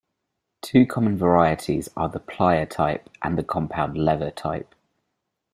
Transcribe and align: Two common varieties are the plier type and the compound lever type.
Two 0.63 0.87
common 0.87 1.15
varieties 1.15 1.87
are 1.95 2.09
the 2.09 2.19
plier 2.19 2.67
type 2.67 3.07
and 3.21 3.37
the 3.37 3.43
compound 3.43 3.95
lever 3.99 4.31
type. 4.31 4.73